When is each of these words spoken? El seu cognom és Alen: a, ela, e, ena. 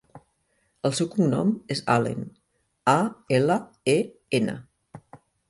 El 0.89 0.95
seu 0.99 1.09
cognom 1.15 1.51
és 1.75 1.81
Alen: 1.97 2.25
a, 2.95 2.97
ela, 3.41 3.59
e, 3.95 3.97
ena. 4.41 4.59